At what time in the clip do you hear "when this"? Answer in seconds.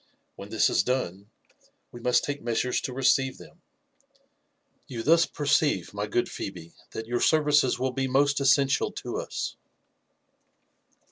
0.35-0.67